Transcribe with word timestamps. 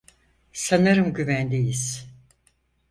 Sanırım 0.53 1.13
güvendeyiz. 1.13 2.07